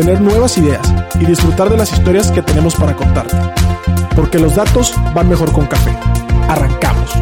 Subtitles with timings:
[0.00, 3.36] obtener nuevas ideas y disfrutar de las historias que tenemos para contarte.
[4.16, 5.90] Porque los datos van mejor con café.
[6.48, 7.12] Arrancamos.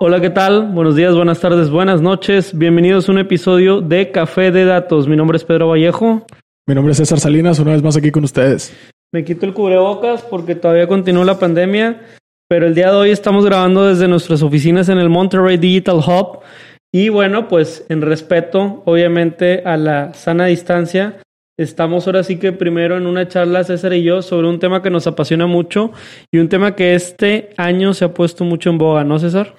[0.00, 0.72] Hola, ¿qué tal?
[0.72, 2.56] Buenos días, buenas tardes, buenas noches.
[2.56, 5.06] Bienvenidos a un episodio de Café de Datos.
[5.06, 6.24] Mi nombre es Pedro Vallejo.
[6.66, 8.74] Mi nombre es César Salinas, una vez más aquí con ustedes.
[9.12, 12.00] Me quito el cubrebocas porque todavía continúa la pandemia,
[12.48, 16.38] pero el día de hoy estamos grabando desde nuestras oficinas en el Monterrey Digital Hub.
[16.92, 21.18] Y bueno, pues en respeto, obviamente, a la sana distancia,
[21.58, 24.90] estamos ahora sí que primero en una charla, César y yo, sobre un tema que
[24.90, 25.92] nos apasiona mucho
[26.32, 29.56] y un tema que este año se ha puesto mucho en boga, ¿no, César?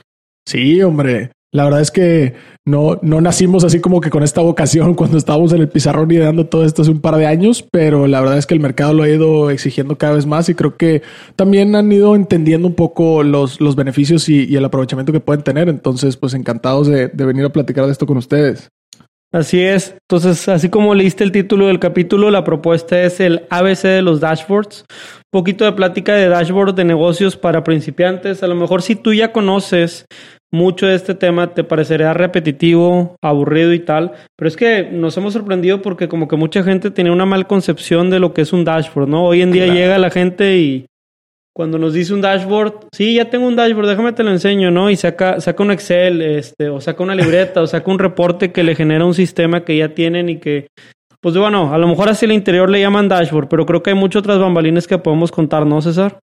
[0.48, 1.32] Sí, hombre.
[1.52, 5.52] La verdad es que no, no nacimos así como que con esta vocación cuando estábamos
[5.54, 8.46] en el pizarrón ideando todo esto hace un par de años, pero la verdad es
[8.46, 11.02] que el mercado lo ha ido exigiendo cada vez más y creo que
[11.36, 15.70] también han ido entendiendo un poco los, los beneficios y, el aprovechamiento que pueden tener.
[15.70, 18.70] Entonces, pues encantados de, de venir a platicar de esto con ustedes.
[19.32, 19.96] Así es.
[20.10, 24.20] Entonces, así como leíste el título del capítulo, la propuesta es el ABC de los
[24.20, 24.86] dashboards.
[24.90, 28.42] Un poquito de plática de dashboard de negocios para principiantes.
[28.42, 30.06] A lo mejor si tú ya conoces
[30.52, 35.34] mucho de este tema te parecerá repetitivo, aburrido y tal, pero es que nos hemos
[35.34, 38.66] sorprendido porque como que mucha gente tiene una mal concepción de lo que es un
[38.66, 39.26] dashboard, ¿no?
[39.26, 39.80] Hoy en día Claro.
[39.80, 40.86] llega la gente y
[41.56, 44.90] cuando nos dice un dashboard, sí, ya tengo un dashboard, déjame te lo enseño, ¿no?
[44.90, 48.64] Y saca, saca un Excel, este, o saca una libreta, o saca un reporte que
[48.64, 50.68] le genera un sistema que ya tienen y que,
[51.20, 53.96] pues bueno, a lo mejor hacia el interior le llaman dashboard, pero creo que hay
[53.96, 56.20] muchas otras bambalines que podemos contar, ¿no, César?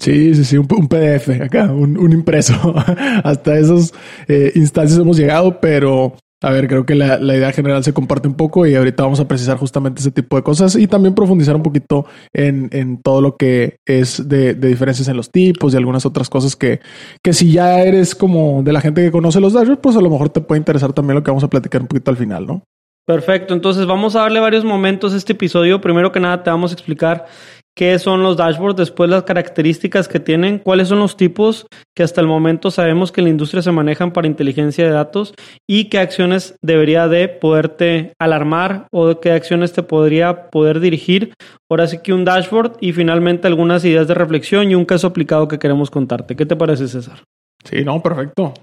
[0.00, 2.54] Sí, sí, sí, un, un PDF acá, un, impreso.
[3.22, 3.92] Hasta esas
[4.28, 8.34] eh, instancias hemos llegado, pero a ver, creo que la, idea general se comparte un
[8.34, 11.62] poco y ahorita vamos a precisar justamente ese tipo de cosas y también profundizar un
[11.62, 16.30] poquito en, todo lo que es de, de diferencias en los tipos y algunas otras
[16.30, 16.80] cosas que,
[17.22, 20.08] que si ya eres como de la gente que conoce los dashboards, pues a lo
[20.08, 22.62] mejor te puede interesar también lo que vamos a platicar un poquito al final, ¿no?
[23.06, 25.80] Perfecto, entonces vamos a darle varios momentos a este episodio.
[25.80, 27.26] Primero que nada te vamos a explicar
[27.76, 31.66] qué son los dashboards, después las características que tienen, cuáles son los tipos
[31.96, 35.34] que hasta el momento sabemos que en la industria se manejan para inteligencia de datos
[35.68, 41.34] y qué acciones debería de poderte alarmar o qué acciones te podría poder dirigir.
[41.70, 45.48] Ahora sí que un dashboard y finalmente algunas ideas de reflexión y un caso aplicado
[45.48, 46.36] que queremos contarte.
[46.36, 47.22] ¿Qué te parece, César?
[47.64, 48.54] Sí, no, perfecto.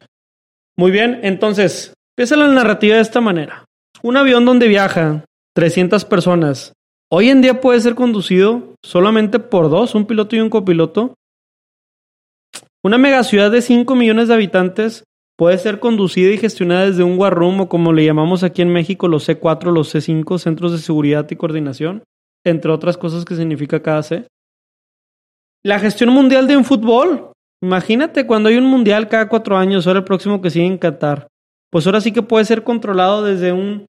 [0.78, 3.66] Muy bien, entonces, empieza la narrativa de esta manera.
[4.03, 5.25] Un avión donde viajan
[5.56, 6.74] 300 personas,
[7.12, 11.13] hoy en día puede ser conducido solamente por dos, un piloto y un copiloto.
[12.84, 15.03] Una megaciudad de 5 millones de habitantes
[15.38, 19.07] puede ser conducida y gestionada desde un room o como le llamamos aquí en México
[19.07, 22.03] los C4, los C5, Centros de Seguridad y Coordinación,
[22.45, 24.28] entre otras cosas que significa cada C.
[25.63, 27.31] La gestión mundial de un fútbol.
[27.62, 31.28] Imagínate cuando hay un mundial cada cuatro años, ahora el próximo que sigue en Qatar.
[31.72, 33.85] Pues ahora sí que puede ser controlado desde un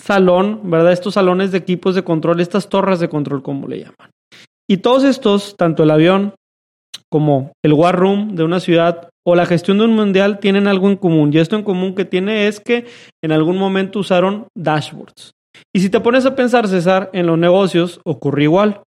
[0.00, 0.92] salón, ¿verdad?
[0.92, 4.10] Estos salones de equipos de control, estas torres de control, como le llaman.
[4.68, 6.34] Y todos estos, tanto el avión
[7.10, 10.88] como el war room de una ciudad o la gestión de un mundial, tienen algo
[10.88, 11.30] en común.
[11.32, 12.86] Y esto en común que tiene es que
[13.22, 15.32] en algún momento usaron dashboards.
[15.74, 18.82] Y si te pones a pensar, César, en los negocios ocurre igual.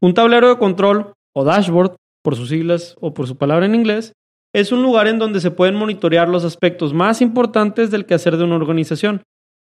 [0.00, 4.12] Un tablero de control o dashboard, por sus siglas o por su palabra en inglés,
[4.52, 8.44] es un lugar en donde se pueden monitorear los aspectos más importantes del quehacer de
[8.44, 9.22] una organización.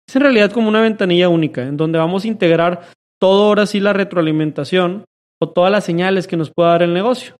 [0.08, 2.82] Es en realidad como una ventanilla única, en donde vamos a integrar
[3.20, 5.04] todo ahora sí la retroalimentación
[5.40, 7.36] o todas las señales que nos pueda dar el negocio.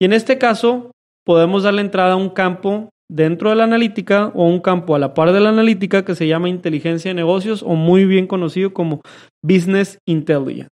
[0.00, 0.92] Y en este caso,
[1.24, 5.14] podemos darle entrada a un campo dentro de la analítica o un campo a la
[5.14, 9.00] par de la analítica que se llama inteligencia de negocios o muy bien conocido como
[9.42, 10.68] business intelligence.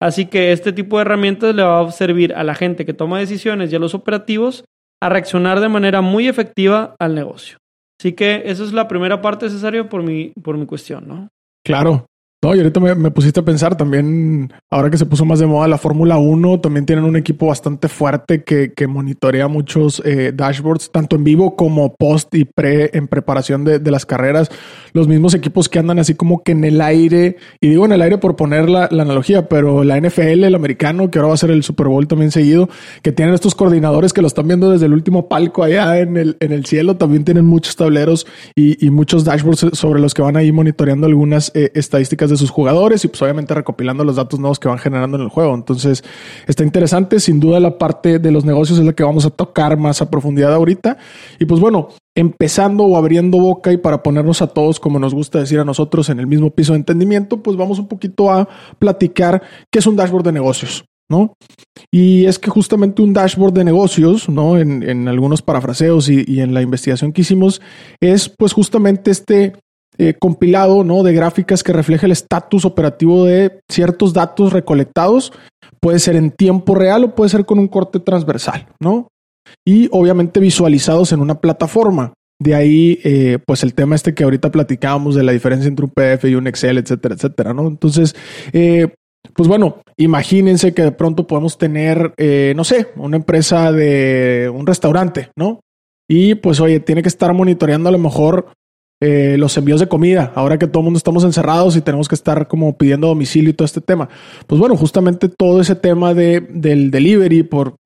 [0.00, 3.18] Así que este tipo de herramientas le va a servir a la gente que toma
[3.18, 4.64] decisiones y a los operativos
[5.02, 7.58] a reaccionar de manera muy efectiva al negocio.
[7.98, 11.28] Así que esa es la primera parte, Cesario, por mi, por mi cuestión, ¿no?
[11.64, 12.06] Claro.
[12.42, 15.46] No, y ahorita me, me, pusiste a pensar también, ahora que se puso más de
[15.46, 20.32] moda la Fórmula 1, también tienen un equipo bastante fuerte que, que monitorea muchos eh,
[20.34, 24.50] dashboards, tanto en vivo como post y pre en preparación de, de, las carreras.
[24.92, 28.02] Los mismos equipos que andan así como que en el aire, y digo en el
[28.02, 31.38] aire por poner la, la analogía, pero la NFL, el americano, que ahora va a
[31.38, 32.68] ser el Super Bowl también seguido,
[33.02, 36.36] que tienen estos coordinadores que lo están viendo desde el último palco allá en el,
[36.40, 40.36] en el cielo, también tienen muchos tableros y, y muchos dashboards sobre los que van
[40.36, 44.58] ahí monitoreando algunas eh, estadísticas de sus jugadores y pues obviamente recopilando los datos nuevos
[44.58, 45.54] que van generando en el juego.
[45.54, 46.04] Entonces
[46.46, 49.76] está interesante, sin duda la parte de los negocios es la que vamos a tocar
[49.76, 50.98] más a profundidad ahorita.
[51.38, 55.38] Y pues bueno, empezando o abriendo boca y para ponernos a todos, como nos gusta
[55.38, 58.48] decir a nosotros, en el mismo piso de entendimiento, pues vamos un poquito a
[58.78, 60.84] platicar qué es un dashboard de negocios.
[61.08, 61.34] ¿no?
[61.92, 64.58] Y es que justamente un dashboard de negocios, ¿no?
[64.58, 67.60] En, algunos parafraseos y, en la investigación que hicimos,
[68.00, 69.54] es pues justamente este
[69.98, 71.02] eh, compilado, ¿no?
[71.02, 75.32] De gráficas que refleja el estatus operativo de ciertos datos recolectados.
[75.80, 79.08] Puede ser en tiempo real o puede ser con un corte transversal, ¿no?
[79.64, 82.12] Y obviamente visualizados en una plataforma.
[82.38, 85.92] De ahí, eh, pues el tema este que ahorita platicábamos de la diferencia entre un
[85.92, 87.66] PDF y un Excel, etcétera, etcétera, ¿no?
[87.66, 88.14] Entonces,
[88.52, 88.88] eh,
[89.34, 92.12] pues bueno, imagínense que de pronto podemos tener,
[92.54, 95.60] no sé, una empresa de un restaurante, ¿no?
[96.08, 98.52] Y pues oye, tiene que estar monitoreando a lo mejor
[99.02, 102.14] eh, los envíos de comida, ahora que todo el mundo estamos encerrados y tenemos que
[102.14, 104.08] estar como pidiendo domicilio y todo este tema.
[104.46, 107.76] Pues bueno, justamente todo ese tema de, del delivery por,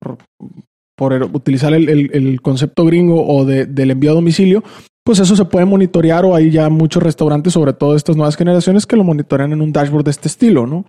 [0.95, 4.63] por, utilizar el, concepto gringo o de, del envío a domicilio,
[5.03, 8.85] pues eso se puede monitorear o hay ya muchos restaurantes, sobre todo estas nuevas generaciones,
[8.85, 10.85] que lo monitorean en un dashboard de este estilo, ¿no?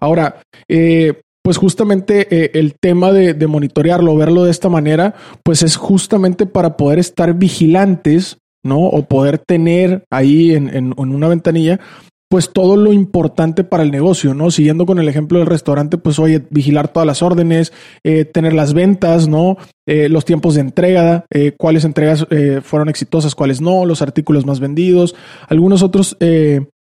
[0.00, 5.76] Ahora, eh, pues justamente eh, el tema de, monitorearlo, verlo de esta manera, pues es
[5.76, 8.80] justamente para poder estar vigilantes, ¿no?
[8.80, 11.80] O poder tener ahí en, una ventanilla,
[12.28, 14.50] pues todo lo importante para el negocio, ¿no?
[14.50, 17.72] Siguiendo con el ejemplo del restaurante, pues oye, vigilar todas las órdenes,
[18.04, 19.56] eh, tener las ventas, ¿no?
[19.84, 21.26] los tiempos de entrega,
[21.58, 22.24] cuáles entregas
[22.62, 25.16] fueron exitosas, cuáles no, los artículos más vendidos,
[25.48, 26.16] algunos otros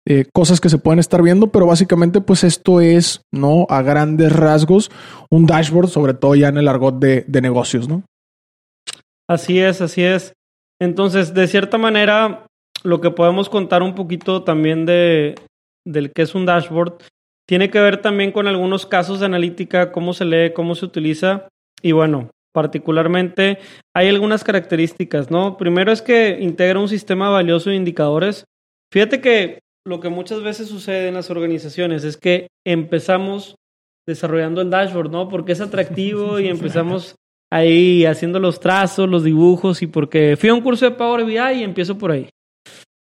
[0.05, 3.67] eh, cosas que se pueden estar viendo, pero básicamente pues esto es, ¿no?
[3.69, 4.91] A grandes rasgos,
[5.31, 8.03] un dashboard, sobre todo ya en el argot de, negocios, ¿no?
[9.29, 10.33] Así es, así es.
[10.83, 12.45] Entonces, de cierta manera,
[12.83, 15.37] lo que podemos contar un poquito también de
[15.87, 16.95] del que es un dashboard
[17.47, 21.47] tiene que ver también con algunos casos de analítica, cómo se lee, cómo se utiliza
[21.83, 23.59] y bueno, particularmente
[23.95, 25.57] hay algunas características, ¿no?
[25.57, 28.45] Primero es que integra un sistema valioso de indicadores.
[28.93, 33.55] Fíjate que lo que muchas veces sucede en las organizaciones es que empezamos
[34.05, 35.29] desarrollando el dashboard, ¿no?
[35.29, 37.15] Porque es atractivo y empezamos
[37.53, 41.61] ahí haciendo los trazos, los dibujos y porque fui a un curso de Power BI
[41.61, 42.31] y empiezo por ahí.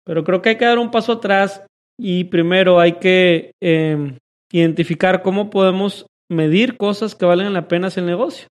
[0.06, 1.66] Pero creo que hay que dar un paso atrás
[2.00, 4.16] y primero hay que em,
[4.50, 8.48] identificar cómo podemos medir cosas que valen la pena hacer el negocio.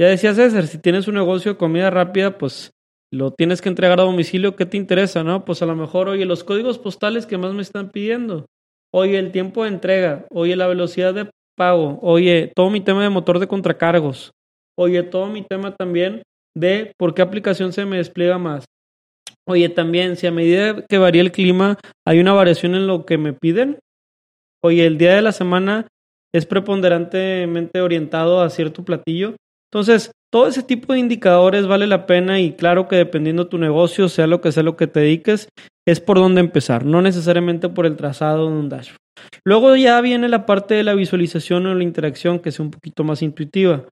[0.00, 2.72] Ya decía César, si tienes un negocio de comida rápida, pues
[3.12, 5.44] lo tienes que entregar a domicilio, ¿qué te interesa, no?
[5.44, 8.46] Pues a lo mejor, oye, los códigos postales que más me están pidiendo,
[8.92, 13.10] oye, el tiempo de entrega, oye, la velocidad de pago, oye, todo mi tema de
[13.10, 14.32] motor de contracargos,
[14.78, 16.22] oye, todo mi tema también
[16.56, 18.64] de por qué aplicación se me despliega más.
[19.46, 23.18] Oye, también, si a medida que varía el clima hay una variación en lo que
[23.18, 23.78] me piden,
[24.62, 25.86] oye, el día de la semana
[26.34, 29.36] es preponderantemente orientado a cierto platillo.
[29.70, 33.58] Entonces, todo ese tipo de indicadores vale la pena y claro que dependiendo de tu
[33.58, 35.48] negocio, sea lo que sea lo que te dediques,
[35.86, 38.98] es por dónde empezar, no necesariamente por el trazado de un dashboard.
[39.44, 43.04] Luego ya viene la parte de la visualización o la interacción que es un poquito
[43.04, 43.84] más intuitiva.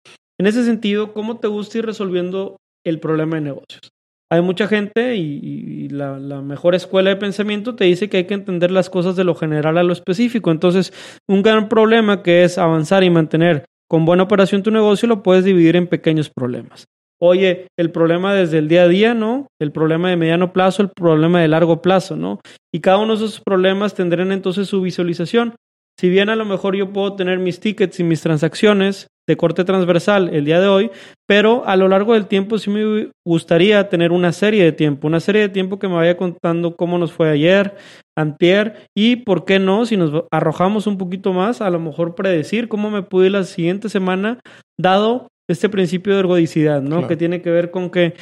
[0.43, 3.93] En ese sentido, ¿cómo te gusta ir resolviendo el problema de negocios?
[4.29, 8.35] Hay mucha gente y, la, la, mejor escuela de pensamiento te dice que hay que
[8.35, 10.51] entender las cosas de lo general a lo específico.
[10.51, 10.93] Entonces,
[11.29, 15.45] un gran problema que es avanzar y mantener con buena operación tu negocio lo puedes
[15.45, 16.87] dividir en pequeños problemas.
[17.21, 19.47] Oye, el problema desde el día a día, ¿no?
[19.61, 22.41] El problema de mediano plazo, el problema de largo plazo, ¿no?
[22.75, 25.55] Y cada uno de esos problemas tendrán entonces su visualización.
[26.01, 29.65] Si bien a lo mejor yo puedo tener mis tickets y mis transacciones de corte
[29.65, 30.91] transversal el día de hoy,
[31.29, 35.21] pero a lo largo del tiempo sí me gustaría tener una serie de tiempo, una
[35.21, 37.77] serie de tiempo que me vaya contando cómo nos fue ayer,
[38.17, 42.69] antier y por qué no, si nos arrojamos un poquito más, a lo mejor predecir
[42.69, 44.41] cómo me pude la siguiente semana,
[44.79, 47.07] dado este principio de ergodicidad, ¿no?
[47.07, 48.15] Que tiene que ver con que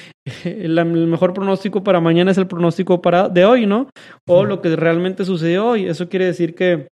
[0.44, 3.88] el, mejor pronóstico para mañana es el pronóstico para de hoy, ¿no?
[4.26, 5.86] O lo que realmente sucedió hoy.
[5.86, 6.88] Eso quiere decir que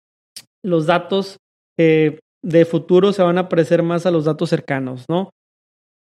[0.64, 1.38] los datos
[1.78, 5.30] eh, de futuro se van a parecer más a los datos cercanos, ¿no?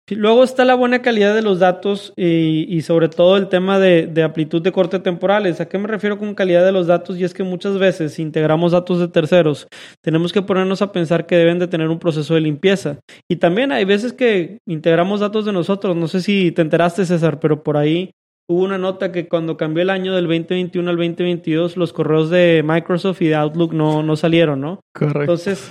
[0.09, 4.23] Luego está la buena calidad de los datos y, sobre todo el tema de, de,
[4.23, 5.59] amplitud de corte temporales.
[5.59, 7.17] ¿A qué me refiero con calidad de los datos?
[7.17, 9.67] Y es que muchas veces si integramos datos de terceros,
[10.01, 12.99] tenemos que ponernos a pensar que deben de tener un proceso de limpieza.
[13.29, 15.93] Y también hay veces que integramos datos de nosotros.
[15.97, 18.11] No sé si te enteraste, César, pero por ahí
[18.49, 22.63] hubo una nota que cuando cambió el año del 2021 al 2022, los correos de
[22.65, 24.79] Microsoft y de Outlook no, no salieron, ¿no?
[24.93, 25.19] Correcto.
[25.19, 25.69] Entonces,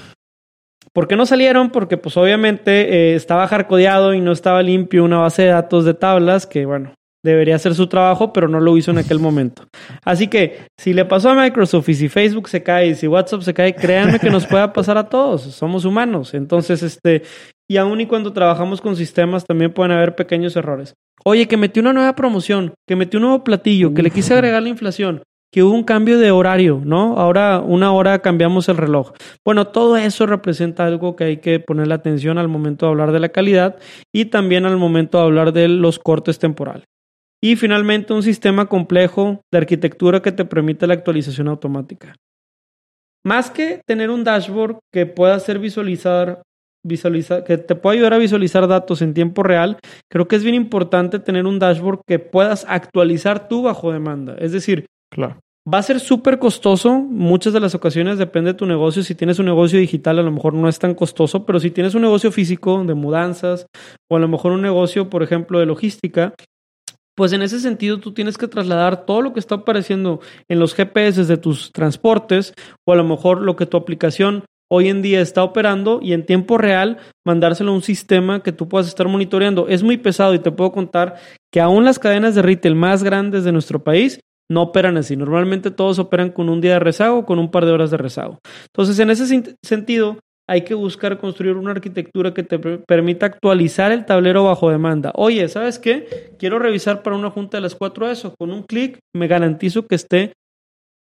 [0.96, 1.68] ¿Por qué no salieron?
[1.68, 5.92] Porque pues obviamente eh, estaba hardcodeado y no estaba limpio una base de datos de
[5.92, 9.64] tablas que, bueno, debería hacer su trabajo, pero no lo hizo en aquel momento.
[10.06, 13.42] Así que si le pasó a Microsoft y si Facebook se cae y si WhatsApp
[13.42, 15.42] se cae, créanme que nos pueda pasar a todos.
[15.42, 16.32] Somos humanos.
[16.32, 17.24] Entonces, este,
[17.68, 20.94] y aún y cuando trabajamos con sistemas también pueden haber pequeños errores.
[21.26, 24.62] Oye, que metí una nueva promoción, que metí un nuevo platillo, que le quise agregar
[24.62, 25.20] la inflación
[25.52, 27.18] que hubo un cambio de horario, ¿no?
[27.18, 29.12] Ahora una hora cambiamos el reloj.
[29.44, 33.20] Bueno, todo eso representa algo que hay que ponerle atención al momento de hablar de
[33.20, 33.76] la calidad
[34.12, 36.84] y también al momento de hablar de los cortes temporales.
[37.42, 42.14] Y finalmente un sistema complejo de arquitectura que te permite la actualización automática.
[43.24, 46.42] Más que tener un dashboard que pueda hacer visualizar,
[46.84, 49.78] visualizar, que te pueda ayudar a visualizar datos en tiempo real,
[50.10, 54.36] creo que es bien importante tener un dashboard que puedas actualizar tú bajo demanda.
[54.38, 54.86] Es decir,
[55.16, 55.40] claro.
[55.68, 59.02] Va a ser súper costoso, muchas de las ocasiones depende de tu negocio.
[59.02, 61.96] Si tienes un negocio digital a lo mejor no es tan costoso, pero si tienes
[61.96, 63.66] un negocio físico de mudanzas
[64.08, 66.34] o a lo mejor un negocio, por ejemplo, de logística,
[67.16, 70.72] pues en ese sentido tú tienes que trasladar todo lo que está apareciendo en los
[70.72, 72.54] GPS de tus transportes
[72.86, 76.26] o a lo mejor lo que tu aplicación hoy en día está operando y en
[76.26, 79.66] tiempo real mandárselo a un sistema que tú puedas estar monitoreando.
[79.66, 81.16] Es muy pesado y te puedo contar
[81.52, 85.16] que aún las cadenas de retail más grandes de nuestro país no operan así.
[85.16, 88.38] Normalmente todos operan con un día de rezago con un par de horas de rezago.
[88.66, 94.04] Entonces, en ese sentido, hay que buscar construir una arquitectura que te permita actualizar el
[94.04, 95.12] tablero bajo demanda.
[95.16, 96.34] Oye, ¿sabes qué?
[96.38, 98.34] Quiero revisar para una junta de las cuatro eso.
[98.38, 100.34] Con un clic me garantizo que esté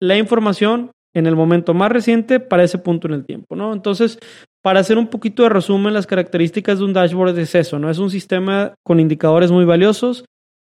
[0.00, 3.72] la información en el momento más reciente para ese punto en el tiempo, ¿no?
[3.72, 4.18] Entonces,
[4.62, 7.90] para hacer un poquito de resumen, las características de un dashboard es eso, ¿no?
[7.90, 10.24] Es un sistema con indicadores muy valiosos,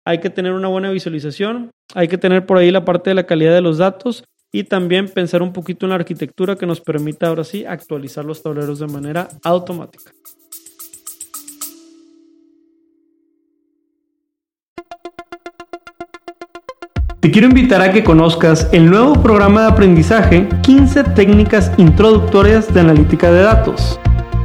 [0.05, 3.25] hay que tener una buena visualización, hay que tener por ahí la parte de la
[3.25, 7.27] calidad de los datos y también pensar un poquito en la arquitectura que nos permita
[7.27, 10.12] ahora sí actualizar los tableros de manera automática.
[17.19, 22.79] Te quiero invitar a que conozcas el nuevo programa de aprendizaje 15 técnicas introductorias de
[22.81, 24.00] analítica de datos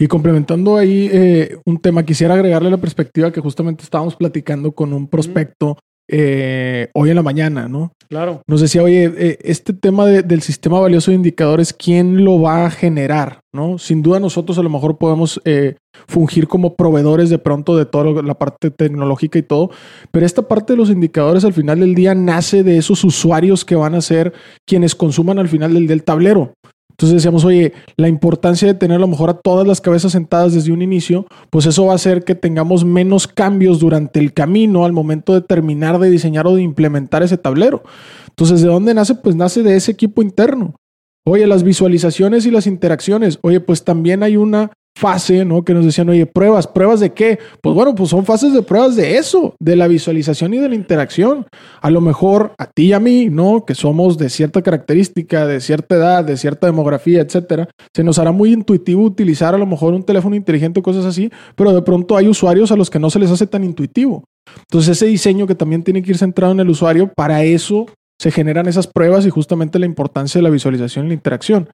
[0.00, 4.92] Y complementando ahí eh, un tema, quisiera agregarle la perspectiva que justamente estábamos platicando con
[4.92, 5.76] un prospecto
[6.10, 7.92] eh, hoy en la mañana, ¿no?
[8.08, 8.40] Claro.
[8.46, 12.70] Nos decía, oye, eh, este tema del sistema valioso de indicadores, ¿quién lo va a
[12.70, 13.40] generar?
[13.52, 13.76] ¿No?
[13.76, 15.40] Sin duda nosotros a lo mejor podemos
[16.06, 19.70] fungir como proveedores de pronto de toda la parte tecnológica y todo,
[20.12, 23.74] pero esta parte de los indicadores al final del día nace de esos usuarios que
[23.74, 24.32] van a ser
[24.64, 26.54] quienes consuman al final del, del tablero.
[26.98, 30.52] Entonces decíamos, oye, la importancia de tener a lo mejor a todas las cabezas sentadas
[30.52, 34.84] desde un inicio, pues eso va a hacer que tengamos menos cambios durante el camino
[34.84, 37.84] al momento de terminar de diseñar o de implementar ese tablero.
[38.30, 39.14] Entonces, ¿de dónde nace?
[39.14, 40.74] Pues nace de ese equipo interno.
[41.24, 43.38] Oye, las visualizaciones y las interacciones.
[43.42, 45.64] Oye, pues también hay una fase, ¿no?
[45.64, 47.38] Que nos decían, oye, pruebas, pruebas de qué?
[47.62, 50.74] Pues bueno, pues son fases de pruebas de eso, de la visualización y de la
[50.74, 51.46] interacción.
[51.80, 53.64] A lo mejor a ti y a mí, ¿no?
[53.64, 58.32] Que somos de cierta característica, de cierta edad, de cierta demografía, etcétera, se nos hará
[58.32, 62.16] muy intuitivo utilizar a lo mejor un teléfono inteligente o cosas así, pero de pronto
[62.16, 64.24] hay usuarios a los que no se les hace tan intuitivo.
[64.62, 67.86] Entonces ese diseño que también tiene que ir centrado en el usuario, para eso
[68.20, 71.68] se generan esas pruebas y justamente la importancia de la visualización y la interacción.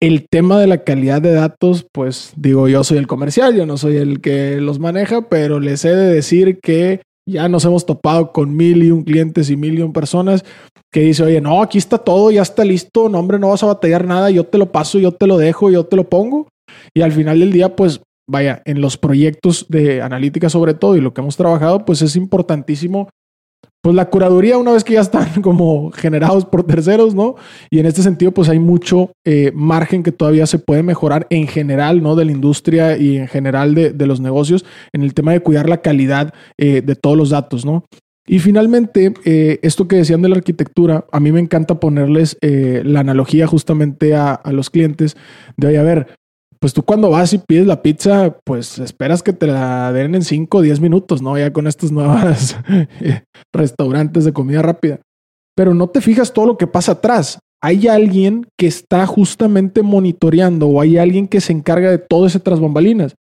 [0.00, 3.76] El tema de la calidad de datos, pues digo, yo soy el comercial, yo no
[3.76, 8.32] soy el que los maneja, pero les he de decir que ya nos hemos topado
[8.32, 10.42] con mil y un clientes y mil y un personas
[10.90, 13.66] que dice, oye, no, aquí está todo, ya está listo, no, hombre, no vas a
[13.66, 16.48] batallar nada, yo te lo paso, yo te lo dejo, yo te lo pongo.
[16.94, 21.00] Y al final del día, pues vaya, en los proyectos de analítica sobre todo y
[21.00, 23.08] lo que hemos trabajado, pues es importantísimo
[23.82, 27.36] pues la curaduría una vez que ya están como generados por terceros, ¿no?
[27.70, 31.46] Y en este sentido, pues hay mucho eh, margen que todavía se puede mejorar en
[31.46, 32.16] general, ¿no?
[32.16, 35.82] De la industria y en general de, los negocios en el tema de cuidar la
[35.82, 37.84] calidad eh, de todos los datos, ¿no?
[38.30, 42.82] Y finalmente, eh, esto que decían de la arquitectura, a mí me encanta ponerles eh,
[42.84, 45.16] la analogía justamente a, a, los clientes
[45.56, 46.19] de, oye, a ver,
[46.60, 50.22] pues tú cuando vas y pides la pizza, pues esperas que te la den en
[50.22, 51.38] 5 o 10 minutos, ¿no?
[51.38, 52.56] Ya con estas nuevas
[53.54, 55.00] restaurantes de comida rápida.
[55.56, 57.38] Pero no te fijas todo lo que pasa atrás.
[57.62, 62.40] Hay alguien que está justamente monitoreando o hay alguien que se encarga de todo ese
[62.40, 63.14] tras bambalinas.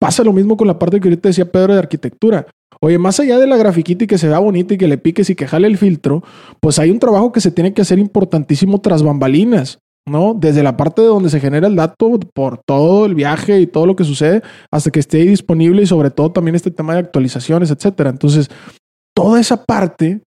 [0.00, 2.46] Pasa lo mismo con la parte que ahorita decía Pedro de arquitectura.
[2.80, 5.28] Oye, más allá de la grafiquita y que se vea bonita y que le piques
[5.30, 6.24] y que jale el filtro,
[6.60, 10.34] pues hay un trabajo que se tiene que hacer importantísimo tras bambalinas, ¿no?
[10.34, 13.86] Desde la parte de donde se genera el dato por todo el viaje y todo
[13.86, 17.00] lo que sucede hasta que esté ahí disponible y sobre todo también este tema de
[17.00, 18.10] actualizaciones, etcétera.
[18.10, 18.50] Entonces,
[19.14, 20.22] toda esa parte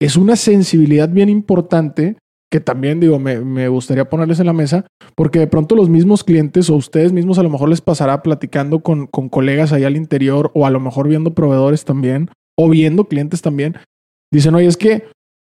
[0.00, 2.16] es una sensibilidad bien importante
[2.50, 6.24] que también digo, me, me, gustaría ponerles en la mesa, porque de pronto los mismos
[6.24, 9.96] clientes o ustedes mismos a lo mejor les pasará platicando con, con colegas ahí al
[9.96, 13.76] interior o a lo mejor viendo proveedores también o viendo clientes también.
[14.32, 15.04] Dicen, oye, es que,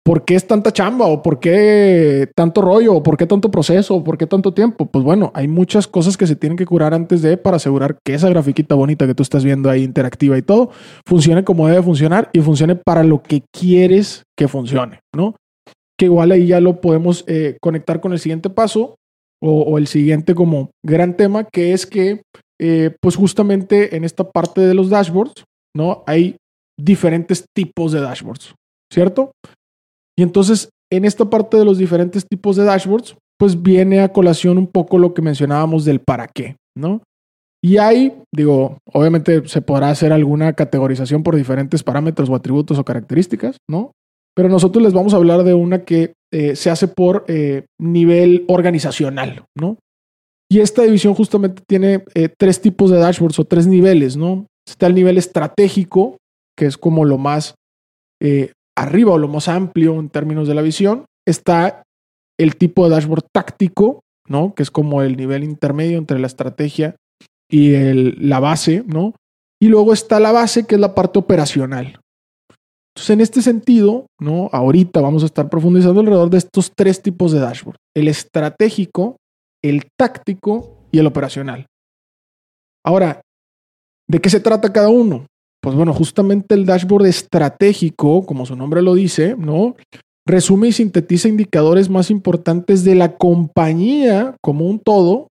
[0.07, 1.07] ¿por qué es tanta chamba?
[1.07, 2.95] ¿O por qué tanto rollo?
[2.95, 3.97] ¿O por qué tanto proceso?
[3.97, 4.87] ¿O por qué tanto tiempo?
[4.87, 8.15] Pues bueno, hay muchas cosas que se tienen que curar antes de para asegurar que
[8.15, 10.71] esa grafiquita bonita que tú estás viendo ahí interactiva y todo
[11.07, 15.35] funcione como debe funcionar y funcione para lo que quieres que funcione, ¿no?
[15.99, 18.97] que igual ahí ya lo podemos eh, conectar con el siguiente paso
[19.43, 22.23] o, el siguiente como gran tema, que es que
[22.61, 25.45] eh, pues justamente en esta parte de los dashboards,
[25.77, 26.03] ¿no?
[26.07, 26.37] Hay
[26.79, 28.55] diferentes tipos de dashboards,
[28.93, 29.33] ¿cierto?
[30.19, 34.57] Y entonces en esta parte de los diferentes tipos de dashboards, pues viene a colación
[34.57, 37.03] un poco lo que mencionábamos del para qué, ¿no?
[37.63, 42.85] Y ahí, digo, obviamente se podrá hacer alguna categorización por diferentes parámetros o atributos o
[42.85, 43.93] características, ¿no?
[44.37, 48.45] pero nosotros les vamos a hablar de una que eh, se hace por eh, nivel
[48.49, 49.79] organizacional, ¿no?
[50.49, 54.47] Y esta división justamente tiene eh, tres tipos de dashboards o tres niveles, ¿no?
[54.69, 56.19] Está el nivel estratégico,
[56.57, 57.55] que es como lo más
[58.77, 61.07] arriba o lo más amplio en términos de la visión.
[61.27, 61.83] Está
[62.39, 64.55] el tipo de dashboard táctico, ¿no?
[64.55, 66.97] Que es como el nivel intermedio entre la estrategia
[67.51, 67.73] y
[68.21, 69.15] la base, ¿no?
[69.61, 71.99] Y luego está la base, que es la parte operacional,
[72.97, 74.49] entonces, en este sentido, ¿no?
[74.53, 79.19] Ahorita vamos a estar profundizando alrededor de estos tres tipos de dashboard: el estratégico,
[79.63, 81.67] el táctico y el operacional.
[82.83, 83.21] Ahora,
[84.09, 85.27] ¿de qué se trata cada uno?
[85.67, 89.75] Pues bueno, justamente el dashboard estratégico, como su nombre lo dice, ¿no?
[90.25, 95.27] Resume y sintetiza indicadores más importantes de la compañía como un todo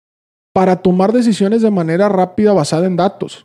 [0.55, 3.45] para tomar decisiones de manera rápida basada en datos.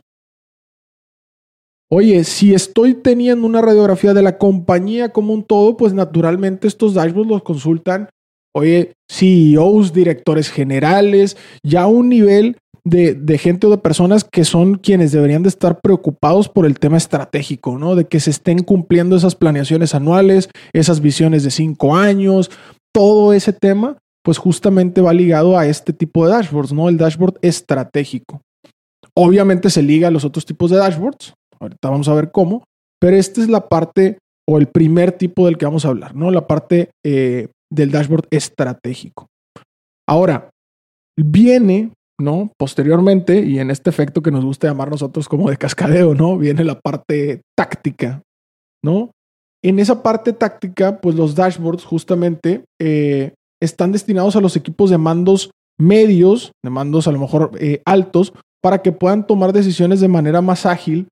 [1.90, 6.94] Oye, si estoy teniendo una radiografía de la compañía como un todo, pues naturalmente estos
[6.94, 8.10] dashboards los consultan,
[8.54, 15.10] oye, CEOs, directores generales, ya un nivel de, gente o de personas que son quienes
[15.10, 17.96] deberían de estar preocupados por el tema estratégico, ¿no?
[17.96, 22.50] De que se estén cumpliendo esas planeaciones anuales, esas visiones de cinco años,
[22.94, 26.88] todo ese tema, pues justamente va ligado a este tipo de dashboards, ¿no?
[26.88, 28.40] El dashboard estratégico.
[29.14, 32.64] Obviamente se liga a los otros tipos de dashboards, Ahorita vamos a ver cómo,
[33.00, 34.18] pero esta es la parte
[34.48, 36.30] o el primer tipo del que vamos a hablar, ¿no?
[36.30, 39.26] La parte eh, del dashboard estratégico.
[40.06, 40.50] Ahora,
[41.18, 42.52] viene, ¿no?
[42.58, 46.38] Posteriormente, y en este efecto que nos gusta llamar nosotros como de cascadeo, ¿no?
[46.38, 48.22] Viene la parte táctica,
[48.82, 49.10] ¿no?
[49.62, 54.98] En esa parte táctica, pues los dashboards justamente eh, están destinados a los equipos de
[54.98, 60.08] mandos medios, de mandos a lo mejor eh, altos, para que puedan tomar decisiones de
[60.08, 61.08] manera más ágil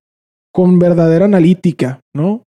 [0.53, 2.43] con verdadera analítica, ¿no?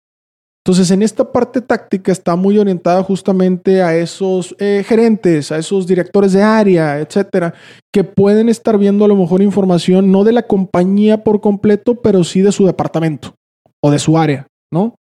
[0.66, 5.87] Entonces, en esta parte táctica está muy orientada justamente a esos eh, gerentes, a esos
[5.87, 7.55] directores de área, etcétera,
[7.92, 12.24] que pueden estar viendo a lo mejor información no de la compañía por completo, pero
[12.24, 13.37] sí de su departamento
[13.81, 14.96] o de su área, ¿no?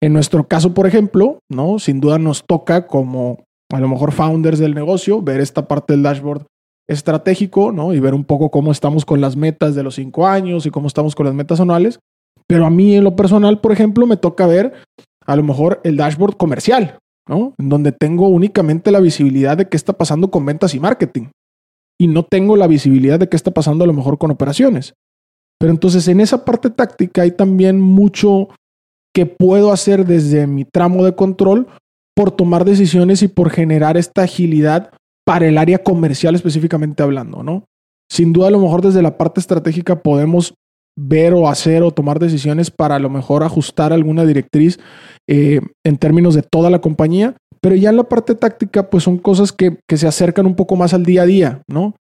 [0.00, 1.78] En nuestro caso, por ejemplo, ¿no?
[1.78, 6.04] Sin duda nos toca como a lo mejor founders del negocio ver esta parte del
[6.04, 6.46] dashboard
[6.88, 7.92] estratégico, ¿no?
[7.92, 10.86] Y ver un poco cómo estamos con las metas de los cinco años y cómo
[10.86, 11.98] estamos con las metas anuales.
[12.46, 14.72] Pero a mí en lo personal, por ejemplo, me toca ver
[15.24, 17.54] a lo mejor el dashboard comercial, ¿no?
[17.58, 21.28] En donde tengo únicamente la visibilidad de qué está pasando con ventas y marketing.
[21.98, 24.94] Y no tengo la visibilidad de qué está pasando a lo mejor con operaciones.
[25.58, 28.48] Pero entonces en esa parte táctica hay también mucho
[29.14, 31.68] que puedo hacer desde mi tramo de control
[32.16, 34.90] por tomar decisiones y por generar esta agilidad
[35.24, 37.64] para el área comercial específicamente hablando, ¿no?
[38.10, 40.54] Sin duda a lo mejor desde la parte estratégica podemos
[40.96, 44.78] ver o hacer o tomar decisiones para a lo mejor ajustar alguna directriz
[45.28, 49.18] eh, en términos de toda la compañía, pero ya en la parte táctica pues son
[49.18, 51.94] cosas que, que se acercan un poco más al día a día, ¿no?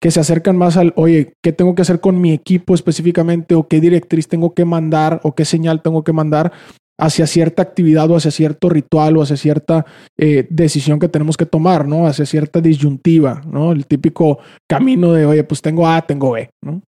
[0.00, 3.68] Que se acercan más al, oye, ¿qué tengo que hacer con mi equipo específicamente o
[3.68, 6.52] qué directriz tengo que mandar o qué señal tengo que mandar
[7.00, 9.86] hacia cierta actividad o hacia cierto ritual o hacia cierta
[10.18, 12.06] eh, decisión que tenemos que tomar, ¿no?
[12.06, 13.72] Hacia cierta disyuntiva, ¿no?
[13.72, 16.82] El típico camino de, oye, pues tengo A, tengo B, ¿no?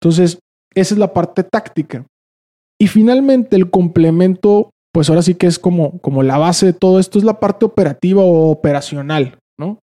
[0.00, 0.38] Entonces,
[0.76, 2.06] esa es la parte táctica.
[2.78, 7.00] Y finalmente el complemento, pues ahora sí que es como, como la base de todo
[7.00, 9.78] esto, es la parte operativa o operacional, ¿no?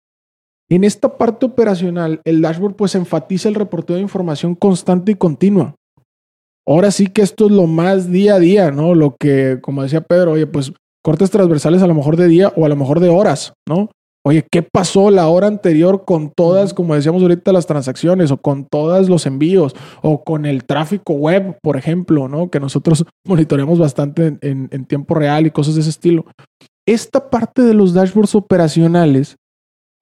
[0.70, 5.76] En esta parte operacional, el dashboard pues enfatiza el reporteo de información constante y continua.
[6.68, 8.94] Ahora sí que esto es lo más día a día, ¿no?
[8.94, 10.74] Lo que, como decía Pedro, oye, pues
[11.04, 13.90] cortes transversales a lo mejor de día o a lo mejor de horas, ¿no?
[14.24, 18.66] Oye, ¿qué pasó la hora anterior con todas, como decíamos ahorita, las transacciones o con
[18.66, 22.52] todos los envíos o con el tráfico web, por ejemplo, ¿no?
[22.52, 26.26] Que nosotros monitoreamos bastante en, en tiempo real y cosas de ese estilo.
[26.88, 29.38] Esta parte de los dashboards operacionales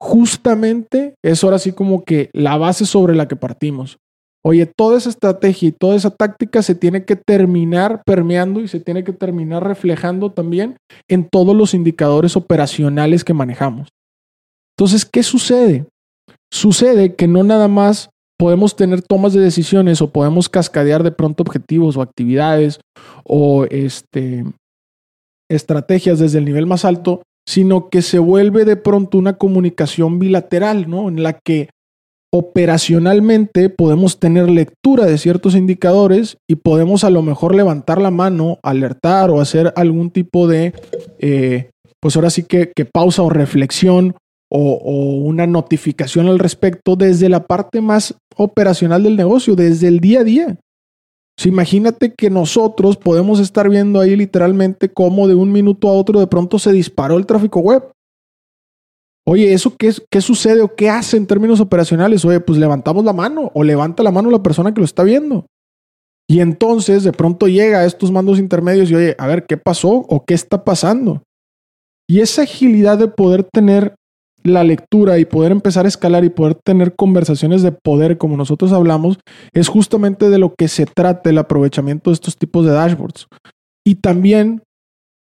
[0.02, 4.00] justamente es ahora sí como que la base sobre la que partimos.
[4.42, 8.80] Oye, toda esa estrategia y toda esa táctica se tiene que terminar permeando y se
[8.80, 10.78] tiene que terminar reflejando también
[11.10, 13.90] en todos los indicadores operacionales que manejamos.
[14.80, 15.88] Entonces, ¿qué sucede?
[16.50, 21.44] Sucede que no nada más podemos tener tomas de decisiones o podemos cascadear de pronto
[21.44, 22.80] objetivos o actividades
[23.26, 24.46] o este,
[25.52, 30.90] estrategias desde el nivel más alto, sino que se vuelve de pronto una comunicación bilateral,
[30.90, 31.10] ¿no?
[31.10, 31.68] En la que
[32.32, 38.60] operacionalmente podemos tener lectura de ciertos indicadores y podemos a lo mejor levantar la mano,
[38.64, 40.74] alertar o hacer algún tipo de,
[41.20, 44.16] eh, pues ahora sí que, que, pausa o reflexión
[44.50, 50.22] o, una notificación al respecto desde la parte más operacional del negocio, desde el día
[50.22, 50.60] a día
[51.48, 56.28] imagínate que nosotros podemos estar viendo ahí literalmente cómo de un minuto a otro de
[56.28, 57.92] pronto se disparó el tráfico web.
[59.26, 62.26] Oye, ¿eso qué, qué sucede o qué hace en términos operacionales?
[62.26, 65.46] Oye, pues levantamos la mano o levanta la mano la persona que lo está viendo.
[66.28, 69.90] Y entonces de pronto llega a estos mandos intermedios y oye, a ver, ¿qué pasó
[69.90, 71.24] o qué está pasando?
[72.08, 73.96] Y esa agilidad de poder tener
[74.44, 78.72] la lectura y poder empezar a escalar y poder tener conversaciones de poder como nosotros
[78.72, 79.20] hablamos,
[79.54, 83.28] es justamente de lo que se trata el aprovechamiento de estos tipos de dashboards.
[83.86, 84.64] Y también,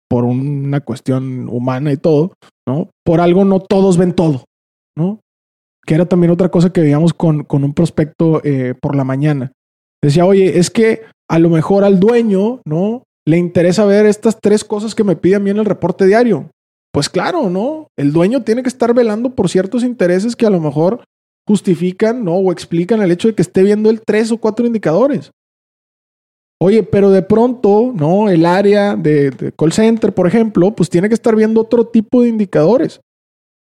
[0.08, 2.34] por una cuestión humana y todo,
[2.66, 2.90] ¿no?
[3.04, 4.44] Por algo no todos ven todo,
[4.96, 5.20] ¿no?
[5.86, 9.52] Que era también otra cosa que veíamos con, con un prospecto eh, por la mañana.
[10.02, 13.04] Decía, oye, es que a lo mejor al dueño, ¿no?
[13.26, 16.50] Le interesa ver estas tres cosas que me pide a mí en el reporte diario.
[16.92, 17.88] Pues claro, ¿no?
[17.96, 21.04] El dueño tiene que estar velando por ciertos intereses que a lo mejor
[21.46, 22.34] justifican, ¿no?
[22.34, 25.30] O explican el hecho de que esté viendo el tres o cuatro indicadores.
[26.62, 28.28] Oye, pero de pronto, ¿no?
[28.28, 32.22] El área de, de, call center, por ejemplo, pues tiene que estar viendo otro tipo
[32.22, 33.00] de indicadores.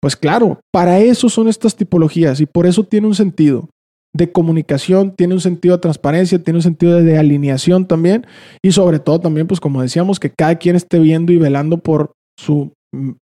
[0.01, 3.69] Pues claro, para eso son estas tipologías y por eso tiene un sentido
[4.13, 8.27] de comunicación, tiene un sentido de transparencia, tiene un sentido de, de alineación también
[8.61, 12.11] y sobre todo también, pues como decíamos, que cada quien esté viendo y velando por
[12.37, 12.73] su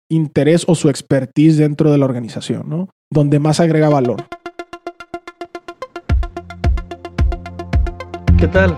[0.10, 2.90] interés o su expertise dentro de la organización, ¿no?
[3.10, 4.24] Donde más agrega valor.
[8.38, 8.76] ¿Qué tal?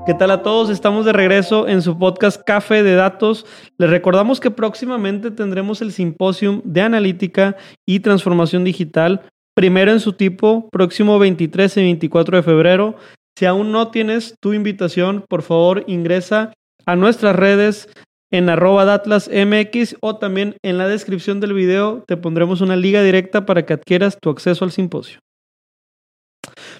[0.08, 0.70] ¿Qué tal a todos?
[0.70, 3.44] Estamos de regreso en su podcast Café de Datos.
[3.76, 10.12] Les recordamos que próximamente tendremos el simposium de analítica y transformación digital primero en su
[10.12, 12.94] tipo, próximo 23 y 24 de febrero.
[13.36, 16.52] Si aún no tienes tu invitación, por favor ingresa
[16.86, 17.88] a nuestras redes
[18.30, 23.46] en arroba datlasmx o también en la descripción del video te pondremos una liga directa
[23.46, 25.18] para que adquieras tu acceso al simposio.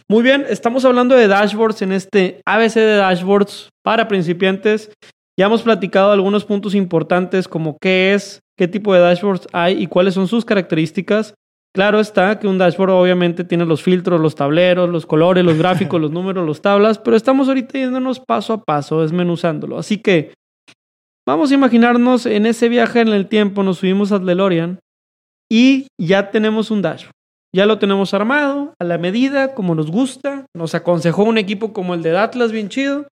[0.09, 4.93] Muy bien, estamos hablando de dashboards en este ABC de dashboards para principiantes.
[5.37, 9.89] Ya hemos platicado algunos puntos importantes como qué es, qué tipo de dashboards hay y
[9.89, 11.35] cuáles son sus características.
[11.79, 16.01] Claro está que un dashboard obviamente tiene los filtros, los tableros, los colores, los gráficos,
[16.01, 19.79] los números, las tablas, pero estamos ahorita yéndonos paso a paso, desmenuzándolo.
[19.79, 20.35] Así que
[21.25, 24.81] vamos a imaginarnos en ese viaje en el tiempo, nos subimos a DeLorean
[25.49, 27.13] y ya tenemos un dashboard.
[27.55, 30.47] Ya lo tenemos armado, a la medida, como nos gusta.
[30.57, 33.07] Nos aconsejó un equipo como el de Atlas, bien chido.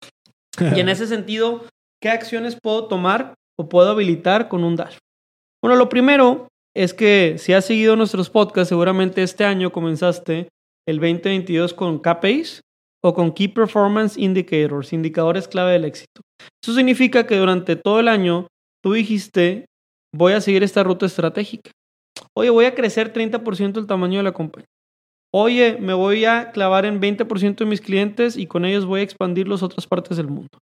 [0.59, 1.63] Y en ese sentido,
[2.03, 4.99] ¿qué acciones puedo tomar o puedo habilitar con un dashboard?
[5.63, 10.49] Bueno, lo primero es que si has seguido nuestros podcasts, seguramente este año comenzaste
[10.87, 12.61] el 2022 con KPIs
[13.03, 16.21] o con Key Performance Indicators, indicadores clave del éxito.
[16.63, 18.49] Eso significa que durante todo el año
[18.85, 19.65] tú dijiste,
[20.15, 21.71] voy a seguir esta ruta estratégica.
[22.37, 24.67] Oye, voy a crecer 30% el tamaño de la compañía.
[25.35, 29.05] Oye, me voy a clavar en 20% de mis clientes y con ellos voy a
[29.05, 30.59] expandir las otras partes del mundo.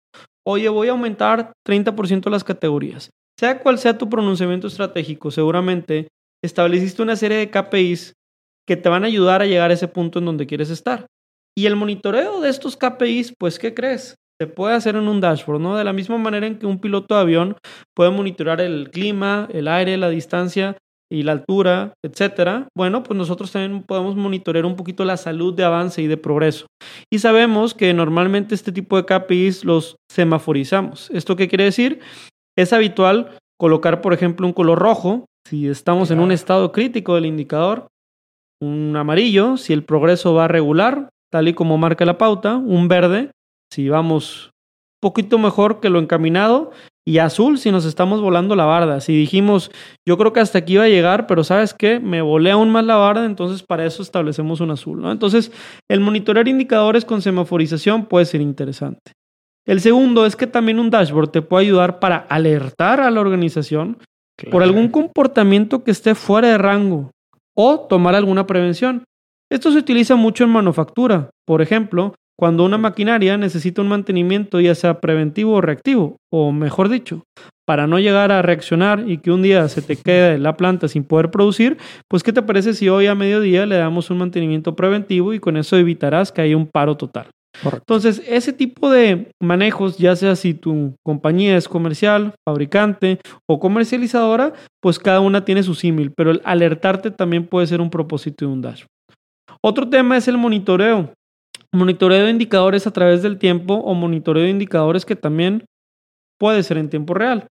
[0.47, 3.11] Oye, voy a aumentar 30% las categorías.
[3.45, 6.09] Sea cual sea tu pronunciamiento estratégico, seguramente
[6.43, 8.15] estableciste una serie de KPIs
[8.67, 11.05] que te van a ayudar a llegar a ese punto en donde quieres estar.
[11.55, 14.15] Y el monitoreo de estos KPIs, pues, ¿qué crees?
[14.41, 15.77] Se puede hacer en un dashboard, ¿no?
[15.77, 17.57] De la misma manera en que un piloto de avión
[17.95, 20.79] puede monitorear el clima, el aire, la distancia
[21.13, 22.69] y la altura, etcétera.
[22.75, 26.65] Bueno, pues nosotros también podemos monitorear un poquito la salud de avance y de progreso.
[27.13, 31.11] Y sabemos que normalmente este tipo de KPIs los semaforizamos.
[31.11, 32.01] ¿Esto qué quiere decir?
[32.57, 37.27] Es habitual colocar, por ejemplo, un color rojo si estamos en un estado crítico del
[37.27, 37.89] indicador,
[38.63, 43.31] un amarillo si el progreso va regular, tal y como marca la pauta, un verde
[43.71, 46.71] si vamos un poquito mejor que lo encaminado
[47.07, 49.01] y azul si nos estamos volando la barda.
[49.01, 49.71] Si dijimos,
[50.09, 52.85] yo creo que hasta aquí iba a llegar, pero sabes qué, me volé aún más
[52.85, 55.03] la barda, entonces para eso establecemos un azul.
[55.03, 55.13] ¿no?
[55.13, 55.53] Entonces,
[55.91, 59.13] el monitorear indicadores con semaforización puede ser interesante.
[59.67, 63.99] El segundo es que también un dashboard te puede ayudar para alertar a la organización
[64.51, 67.11] por algún comportamiento que esté fuera de rango
[67.57, 69.05] o tomar alguna prevención.
[69.51, 71.31] Esto se utiliza mucho en manufactura.
[71.47, 76.89] Por ejemplo, cuando una maquinaria necesita un mantenimiento ya sea preventivo o reactivo, o mejor
[76.89, 77.23] dicho,
[77.65, 81.05] para no llegar a reaccionar y que un día se te quede la planta sin
[81.05, 85.33] poder producir, pues ¿qué te parece si hoy a mediodía le damos un mantenimiento preventivo
[85.33, 87.29] y con eso evitarás que haya un paro total?
[87.63, 94.53] Entonces, ese tipo de manejos, ya sea si tu compañía es comercial, fabricante o comercializadora,
[94.83, 98.53] pues cada una tiene su símil, pero el alertarte también puede ser un propósito de
[98.53, 98.89] un dashboard.
[99.63, 101.13] Otro tema es el monitoreo.
[101.73, 105.65] Monitoreo de indicadores a través del tiempo o monitoreo de indicadores que también
[106.39, 107.47] puede ser en tiempo real.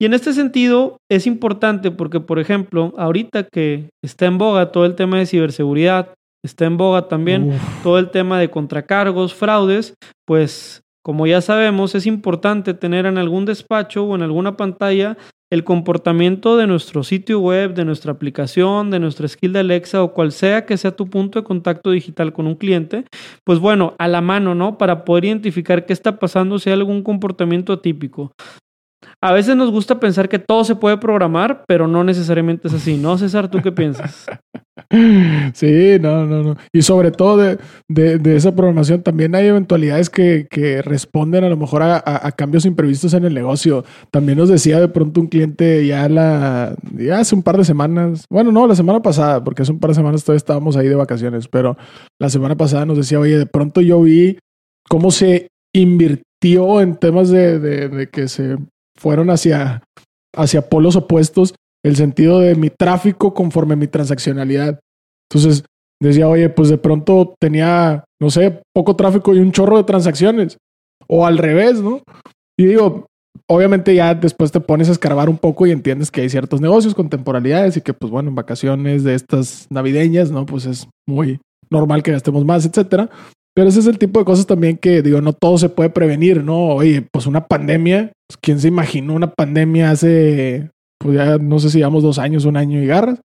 [0.00, 4.84] Y en este sentido es importante porque, por ejemplo, ahorita que está en boga todo
[4.84, 9.94] el tema de ciberseguridad, está en boga también todo el tema de contracargos, fraudes,
[10.26, 15.16] pues como ya sabemos es importante tener en algún despacho o en alguna pantalla
[15.52, 20.14] el comportamiento de nuestro sitio web, de nuestra aplicación, de nuestra skill de Alexa o
[20.14, 23.04] cual sea que sea tu punto de contacto digital con un cliente,
[23.44, 24.78] pues bueno, a la mano, ¿no?
[24.78, 28.32] Para poder identificar qué está pasando si hay algún comportamiento atípico.
[29.20, 32.96] A veces nos gusta pensar que todo se puede programar, pero no necesariamente es así,
[32.96, 33.50] ¿no, César?
[33.50, 34.26] ¿Tú qué piensas?
[35.54, 36.56] Sí, no, no, no.
[36.72, 37.58] Y sobre todo de,
[37.88, 43.14] de, esa programación también hay eventualidades que, que responden a lo mejor a, cambios imprevistos
[43.14, 43.84] en el negocio.
[44.10, 48.24] También nos decía de pronto un cliente ya, la, ya hace un par de semanas,
[48.30, 50.94] bueno, no, la semana pasada, porque hace un par de semanas todavía estábamos ahí de
[50.94, 51.76] vacaciones, pero
[52.18, 54.38] la semana pasada nos decía, oye, de pronto yo vi
[54.88, 58.56] cómo se invirtió en temas de, de, de que se
[58.98, 59.82] fueron hacia,
[60.34, 64.80] hacia polos opuestos el sentido de mi tráfico conforme mi transaccionalidad.
[65.30, 65.64] Entonces
[66.00, 70.58] decía, oye, pues de pronto tenía, no sé, poco tráfico y un chorro de transacciones.
[71.08, 72.02] O al revés, ¿no?
[72.58, 73.06] Y digo,
[73.48, 76.94] obviamente ya después te pones a escarbar un poco y entiendes que hay ciertos negocios
[76.94, 80.46] con temporalidades y que, pues bueno, en vacaciones de estas navideñas, ¿no?
[80.46, 81.40] Pues es muy
[81.70, 83.10] normal que gastemos más, etcétera.
[83.54, 86.42] Pero ese es el tipo de cosas también que, digo, no todo se puede prevenir,
[86.42, 86.68] ¿no?
[86.68, 90.70] Oye, pues una pandemia, pues, ¿quién se imaginó una pandemia hace
[91.02, 93.20] pues ya no sé si llevamos dos años, un año y garras.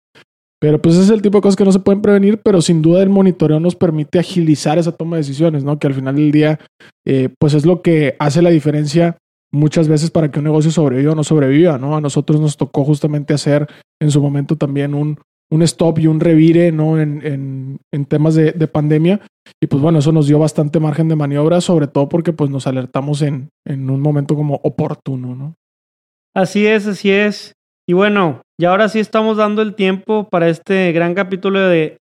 [0.59, 3.03] Pero pues es el tipo de cosas que no se pueden prevenir, pero sin duda
[3.03, 5.77] el monitoreo nos permite agilizar esa toma de decisiones, ¿no?
[5.77, 6.59] Que al final del día,
[7.05, 9.17] eh, pues es lo que hace la diferencia
[9.51, 11.97] muchas veces para que un negocio sobreviva o no sobreviva, ¿no?
[11.97, 13.67] A nosotros nos tocó justamente hacer
[14.01, 15.19] en su momento también un,
[15.51, 16.99] un stop y un revire, ¿no?
[16.99, 19.19] En, en, temas de, de, pandemia.
[19.61, 22.67] Y pues bueno, eso nos dio bastante margen de maniobra, sobre todo porque pues nos
[22.67, 25.55] alertamos en, en un momento como oportuno, ¿no?
[26.33, 27.53] Así es, así es.
[27.87, 31.97] Y bueno, y ahora sí estamos dando el tiempo para este gran capítulo de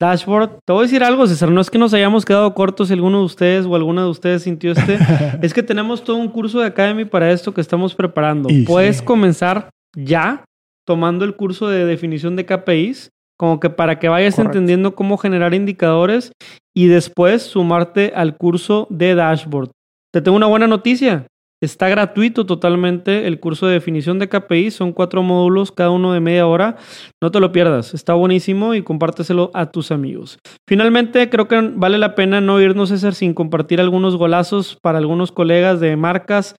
[0.00, 0.58] Dashboard.
[0.66, 3.20] Te voy a decir algo, César, no es que nos hayamos quedado cortos si alguno
[3.20, 4.98] de ustedes o alguna de ustedes sintió este,
[5.42, 8.48] es que tenemos todo un curso de Academy para esto que estamos preparando.
[8.66, 10.44] Puedes comenzar ya
[10.86, 15.54] tomando el curso de definición de KPIs, como que para que vayas entendiendo cómo generar
[15.54, 16.32] indicadores
[16.74, 19.70] y después sumarte al curso de Dashboard.
[20.12, 21.26] Te tengo una buena noticia.
[21.60, 24.70] Está gratuito totalmente el curso de definición de KPI.
[24.70, 26.76] Son cuatro módulos, cada uno de media hora.
[27.20, 27.94] No te lo pierdas.
[27.94, 30.38] Está buenísimo y compárteselo a tus amigos.
[30.68, 35.32] Finalmente, creo que vale la pena no irnos, César, sin compartir algunos golazos para algunos
[35.32, 36.54] colegas de marcas.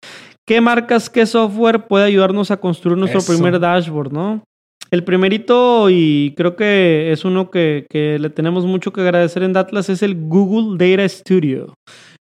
[0.45, 4.43] ¿Qué marcas, qué software puede ayudarnos a construir nuestro primer dashboard, no?
[4.91, 9.53] El primerito, y creo que es uno que, que le tenemos mucho que agradecer en
[9.53, 11.75] Datlas, es el Google Data Studio.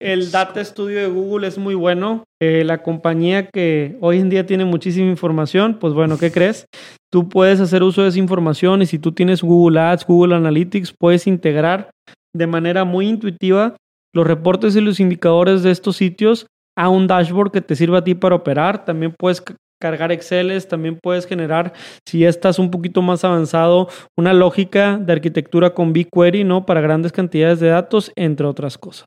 [0.01, 2.25] El Data Studio de Google es muy bueno.
[2.41, 6.65] Eh, la compañía que hoy en día tiene muchísima información, pues bueno, ¿qué crees?
[7.13, 10.95] Tú puedes hacer uso de esa información y si tú tienes Google Ads, Google Analytics,
[10.99, 11.91] puedes integrar
[12.35, 13.77] de manera muy intuitiva
[14.15, 16.47] los reportes y los indicadores de estos sitios
[16.79, 18.87] a un dashboard que te sirva a ti para operar.
[18.87, 19.43] También puedes
[19.81, 21.73] cargar Exceles, también puedes generar,
[22.07, 26.67] si estás un poquito más avanzado, una lógica de arquitectura con BigQuery, ¿no?
[26.67, 29.07] Para grandes cantidades de datos, entre otras cosas.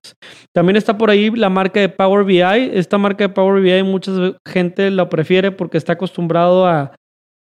[0.54, 2.42] También está por ahí la marca de Power BI.
[2.74, 4.12] Esta marca de Power BI mucha
[4.48, 6.96] gente la prefiere porque está acostumbrado a,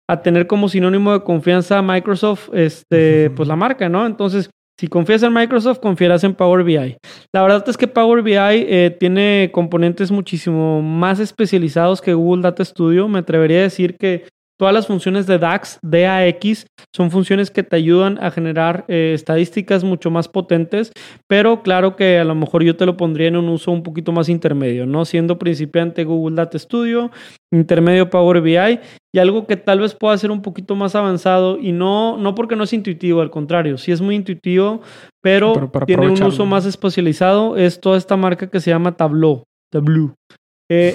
[0.10, 4.06] a tener como sinónimo de confianza a Microsoft, este, pues la marca, ¿no?
[4.06, 6.98] Entonces, si confías en Microsoft, confiarás en Power BI.
[7.32, 12.66] La verdad es que Power BI eh, tiene componentes muchísimo más especializados que Google Data
[12.66, 13.08] Studio.
[13.08, 14.26] Me atrevería a decir que
[14.60, 19.84] Todas las funciones de DAX, DAX, son funciones que te ayudan a generar eh, estadísticas
[19.84, 20.92] mucho más potentes,
[21.28, 24.12] pero claro que a lo mejor yo te lo pondría en un uso un poquito
[24.12, 25.06] más intermedio, ¿no?
[25.06, 27.10] Siendo principiante Google Data Studio,
[27.52, 28.80] intermedio Power BI
[29.12, 32.56] y algo que tal vez pueda ser un poquito más avanzado y no, no porque
[32.56, 34.82] no es intuitivo, al contrario, sí es muy intuitivo,
[35.22, 39.44] pero, tiene un uso más especializado, es toda esta marca que se llama Tableau.
[39.72, 40.14] Tableau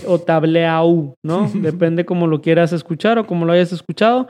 [0.07, 1.51] o Tableau, ¿no?
[1.55, 4.29] Depende cómo lo quieras escuchar o cómo lo hayas escuchado.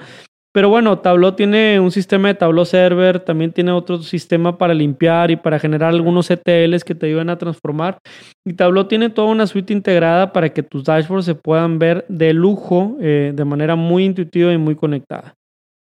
[0.52, 5.30] Pero bueno, Tableau tiene un sistema de Tableau Server, también tiene otro sistema para limpiar
[5.30, 7.98] y para generar algunos ETLs que te ayudan a transformar.
[8.44, 12.32] Y Tableau tiene toda una suite integrada para que tus dashboards se puedan ver de
[12.32, 15.37] lujo, eh, de manera muy intuitiva y muy conectada.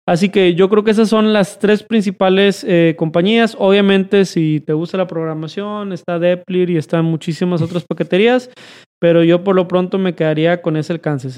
[0.08, 3.56] Así que yo creo que esas son las tres principales eh, compañías.
[3.58, 8.52] Obviamente, si te gusta la programación, está Deplir y están muchísimas otras paqueterías,
[9.00, 11.30] pero yo por lo pronto me quedaría con ese alcance.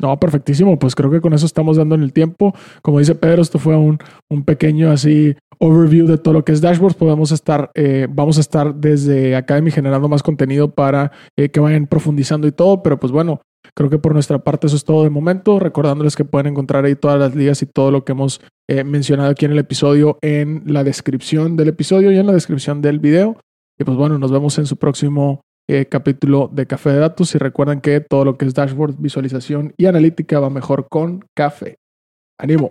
[0.00, 0.78] No, perfectísimo.
[0.78, 2.54] Pues creo que con eso estamos dando en el tiempo.
[2.82, 3.98] Como dice Pedro, esto fue un,
[4.30, 6.96] un pequeño así overview de todo lo que es dashboards.
[6.96, 11.86] Podemos estar, eh, vamos a estar desde Academy generando más contenido para eh, que vayan
[11.86, 12.82] profundizando y todo.
[12.82, 13.40] Pero pues bueno,
[13.74, 16.94] Creo que por nuestra parte eso es todo de momento, recordándoles que pueden encontrar ahí
[16.94, 20.62] todas las ligas y todo lo que hemos eh, mencionado aquí en el episodio en
[20.66, 23.36] la descripción del episodio y en la descripción del video.
[23.78, 27.38] Y pues bueno, nos vemos en su próximo eh, capítulo de Café de Datos y
[27.38, 31.76] recuerden que todo lo que es dashboard, visualización y analítica va mejor con café.
[32.38, 32.70] ¡Ánimo!